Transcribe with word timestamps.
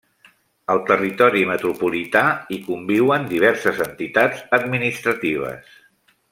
Al 0.75 0.79
territori 0.87 1.43
metropolità 1.49 2.23
hi 2.49 2.59
conviuen 2.71 3.29
diverses 3.35 3.85
entitats 3.89 4.43
administratives. 4.63 5.81